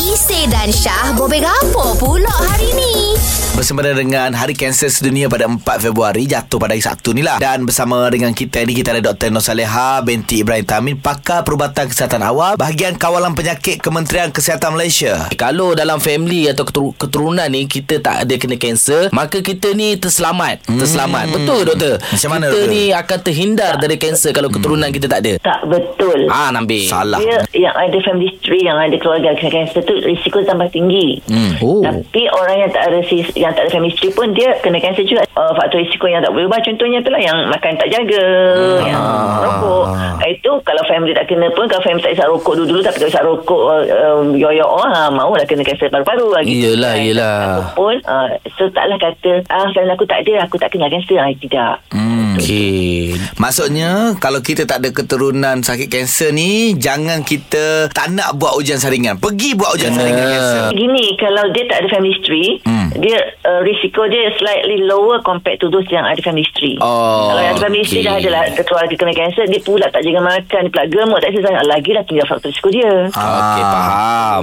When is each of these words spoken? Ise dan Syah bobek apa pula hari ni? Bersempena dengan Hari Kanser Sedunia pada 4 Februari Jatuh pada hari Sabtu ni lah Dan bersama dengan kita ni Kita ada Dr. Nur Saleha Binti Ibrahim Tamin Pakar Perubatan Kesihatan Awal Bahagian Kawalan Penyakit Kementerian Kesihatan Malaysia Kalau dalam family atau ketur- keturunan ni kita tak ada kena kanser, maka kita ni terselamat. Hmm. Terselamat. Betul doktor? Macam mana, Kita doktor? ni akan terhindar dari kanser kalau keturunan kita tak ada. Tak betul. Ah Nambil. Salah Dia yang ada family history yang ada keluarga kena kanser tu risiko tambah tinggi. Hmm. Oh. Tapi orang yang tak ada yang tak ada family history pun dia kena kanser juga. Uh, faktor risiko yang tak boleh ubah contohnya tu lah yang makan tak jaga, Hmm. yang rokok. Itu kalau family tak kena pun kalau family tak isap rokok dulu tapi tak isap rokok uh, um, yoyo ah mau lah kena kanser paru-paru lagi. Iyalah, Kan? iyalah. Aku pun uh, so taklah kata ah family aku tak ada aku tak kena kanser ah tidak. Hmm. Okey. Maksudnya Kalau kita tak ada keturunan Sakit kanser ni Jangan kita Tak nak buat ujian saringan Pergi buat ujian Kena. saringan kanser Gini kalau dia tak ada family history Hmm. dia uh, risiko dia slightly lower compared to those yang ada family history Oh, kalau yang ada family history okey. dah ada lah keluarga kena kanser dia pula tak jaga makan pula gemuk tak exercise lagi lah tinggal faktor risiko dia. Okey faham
Ise 0.00 0.48
dan 0.48 0.72
Syah 0.72 1.12
bobek 1.12 1.44
apa 1.44 1.92
pula 1.94 2.32
hari 2.48 2.72
ni? 2.72 3.12
Bersempena 3.50 3.92
dengan 3.92 4.32
Hari 4.32 4.56
Kanser 4.56 4.88
Sedunia 4.88 5.28
pada 5.28 5.44
4 5.44 5.60
Februari 5.60 6.24
Jatuh 6.24 6.56
pada 6.56 6.72
hari 6.72 6.80
Sabtu 6.80 7.12
ni 7.12 7.20
lah 7.20 7.36
Dan 7.36 7.68
bersama 7.68 8.08
dengan 8.08 8.32
kita 8.32 8.64
ni 8.64 8.72
Kita 8.72 8.94
ada 8.94 9.02
Dr. 9.02 9.28
Nur 9.28 9.44
Saleha 9.44 10.00
Binti 10.00 10.40
Ibrahim 10.40 10.64
Tamin 10.64 10.96
Pakar 10.96 11.44
Perubatan 11.44 11.84
Kesihatan 11.84 12.22
Awal 12.22 12.56
Bahagian 12.56 12.96
Kawalan 12.96 13.36
Penyakit 13.36 13.82
Kementerian 13.82 14.32
Kesihatan 14.32 14.72
Malaysia 14.72 15.28
Kalau 15.36 15.76
dalam 15.76 16.00
family 16.00 16.48
atau 16.48 16.64
ketur- 16.64 16.96
keturunan 16.96 17.44
ni 17.50 17.68
kita 17.68 18.00
tak 18.00 18.24
ada 18.24 18.34
kena 18.38 18.56
kanser, 18.56 19.10
maka 19.10 19.40
kita 19.40 19.74
ni 19.74 19.92
terselamat. 19.94 20.64
Hmm. 20.64 20.78
Terselamat. 20.78 21.24
Betul 21.28 21.60
doktor? 21.66 21.94
Macam 22.00 22.30
mana, 22.30 22.46
Kita 22.46 22.56
doktor? 22.56 22.72
ni 22.72 22.82
akan 22.90 23.18
terhindar 23.20 23.72
dari 23.76 23.96
kanser 23.96 24.30
kalau 24.30 24.48
keturunan 24.48 24.88
kita 24.88 25.04
tak 25.04 25.20
ada. 25.20 25.32
Tak 25.38 25.60
betul. 25.66 26.28
Ah 26.28 26.48
Nambil. 26.48 26.86
Salah 26.86 27.18
Dia 27.18 27.44
yang 27.52 27.74
ada 27.74 27.98
family 28.00 28.30
history 28.30 28.62
yang 28.62 28.78
ada 28.78 28.96
keluarga 28.96 29.34
kena 29.34 29.50
kanser 29.52 29.82
tu 29.90 29.98
risiko 30.06 30.38
tambah 30.46 30.70
tinggi. 30.70 31.18
Hmm. 31.26 31.58
Oh. 31.58 31.82
Tapi 31.82 32.30
orang 32.30 32.56
yang 32.62 32.70
tak 32.70 32.86
ada 32.86 33.02
yang 33.34 33.50
tak 33.50 33.66
ada 33.66 33.70
family 33.74 33.90
history 33.90 34.14
pun 34.14 34.30
dia 34.30 34.54
kena 34.62 34.78
kanser 34.78 35.02
juga. 35.02 35.26
Uh, 35.34 35.50
faktor 35.58 35.82
risiko 35.82 36.06
yang 36.06 36.22
tak 36.22 36.30
boleh 36.30 36.46
ubah 36.46 36.62
contohnya 36.62 37.02
tu 37.02 37.10
lah 37.10 37.18
yang 37.18 37.50
makan 37.50 37.74
tak 37.74 37.90
jaga, 37.90 38.26
Hmm. 38.54 38.86
yang 38.86 39.02
rokok. 39.42 39.86
Itu 40.30 40.62
kalau 40.62 40.82
family 40.84 41.10
tak 41.10 41.26
kena 41.26 41.50
pun 41.50 41.66
kalau 41.66 41.82
family 41.82 42.00
tak 42.00 42.14
isap 42.14 42.28
rokok 42.28 42.54
dulu 42.56 42.78
tapi 42.78 42.96
tak 42.96 43.10
isap 43.10 43.24
rokok 43.24 43.62
uh, 43.64 43.82
um, 44.14 44.32
yoyo 44.32 44.62
ah 44.78 45.08
mau 45.08 45.32
lah 45.32 45.42
kena 45.42 45.60
kanser 45.60 45.88
paru-paru 45.88 46.30
lagi. 46.30 46.50
Iyalah, 46.52 46.92
Kan? 46.92 47.02
iyalah. 47.02 47.38
Aku 47.42 47.62
pun 47.76 47.96
uh, 48.04 48.28
so 48.52 48.64
taklah 48.68 48.96
kata 48.96 49.30
ah 49.48 49.66
family 49.70 49.90
aku 49.90 50.04
tak 50.04 50.22
ada 50.22 50.44
aku 50.44 50.56
tak 50.56 50.70
kena 50.70 50.86
kanser 50.86 51.16
ah 51.16 51.28
tidak. 51.32 51.74
Hmm. 51.90 52.18
Okey. 52.32 53.18
Maksudnya 53.36 53.90
Kalau 54.16 54.38
kita 54.38 54.62
tak 54.62 54.80
ada 54.80 54.90
keturunan 54.90 55.60
Sakit 55.60 55.88
kanser 55.88 56.30
ni 56.30 56.72
Jangan 56.72 57.20
kita 57.20 57.90
Tak 57.90 58.06
nak 58.08 58.32
buat 58.34 58.54
ujian 58.54 58.78
saringan 58.78 59.18
Pergi 59.18 59.52
buat 59.52 59.74
ujian 59.74 59.90
Kena. 59.90 59.98
saringan 59.98 60.26
kanser 60.30 60.62
Gini 60.72 61.04
kalau 61.16 61.44
dia 61.50 61.64
tak 61.66 61.78
ada 61.80 61.88
family 61.90 62.12
history 62.12 62.46
Hmm. 62.62 62.92
dia 62.96 63.16
uh, 63.42 63.60
risiko 63.60 64.04
dia 64.04 64.30
slightly 64.32 64.82
lower 64.82 65.18
compared 65.20 65.58
to 65.58 65.68
those 65.68 65.86
yang 65.88 66.02
ada 66.02 66.18
family 66.20 66.42
history 66.42 66.78
Oh, 66.78 67.28
kalau 67.28 67.42
yang 67.42 67.52
ada 67.52 67.60
family 67.60 67.80
history 67.80 68.00
okey. 68.00 68.06
dah 68.06 68.14
ada 68.16 68.28
lah 68.30 68.42
keluarga 68.56 68.94
kena 68.94 69.12
kanser 69.12 69.44
dia 69.46 69.60
pula 69.60 69.86
tak 69.88 70.00
jaga 70.00 70.19
makan 70.22 70.62
pula 70.70 70.84
gemuk 70.86 71.18
tak 71.18 71.28
exercise 71.34 71.66
lagi 71.66 71.90
lah 71.96 72.04
tinggal 72.06 72.26
faktor 72.28 72.48
risiko 72.52 72.68
dia. 72.70 72.92
Okey 73.10 73.64
faham 73.64 74.38